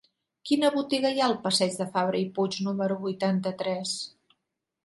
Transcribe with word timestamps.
Quina 0.51 0.69
botiga 0.75 1.11
hi 1.15 1.21
ha 1.23 1.27
al 1.29 1.35
passeig 1.43 1.77
de 1.81 1.87
Fabra 1.97 2.21
i 2.23 2.27
Puig 2.39 2.57
número 2.69 2.99
vuitanta-tres? 3.07 3.97